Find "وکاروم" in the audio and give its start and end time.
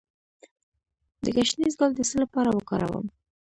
2.51-3.05